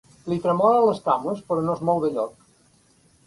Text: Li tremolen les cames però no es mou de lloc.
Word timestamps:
Li 0.31 0.37
tremolen 0.45 0.85
les 0.87 1.01
cames 1.09 1.43
però 1.51 1.65
no 1.67 1.75
es 1.79 1.85
mou 1.91 2.01
de 2.05 2.11
lloc. 2.17 2.47